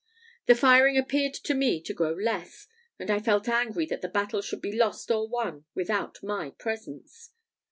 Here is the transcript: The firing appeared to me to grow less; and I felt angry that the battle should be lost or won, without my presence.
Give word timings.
The 0.47 0.55
firing 0.55 0.97
appeared 0.97 1.35
to 1.35 1.53
me 1.53 1.79
to 1.83 1.93
grow 1.93 2.13
less; 2.13 2.65
and 2.97 3.11
I 3.11 3.19
felt 3.19 3.47
angry 3.47 3.85
that 3.85 4.01
the 4.01 4.09
battle 4.09 4.41
should 4.41 4.59
be 4.59 4.71
lost 4.75 5.11
or 5.11 5.27
won, 5.27 5.65
without 5.75 6.23
my 6.23 6.49
presence. 6.57 7.29